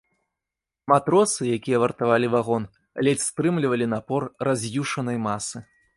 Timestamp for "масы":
5.29-5.57